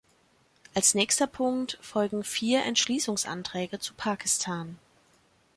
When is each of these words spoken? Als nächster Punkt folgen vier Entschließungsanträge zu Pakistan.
Als 0.73 0.95
nächster 0.95 1.27
Punkt 1.27 1.77
folgen 1.79 2.23
vier 2.23 2.63
Entschließungsanträge 2.65 3.77
zu 3.77 3.93
Pakistan. 3.93 4.79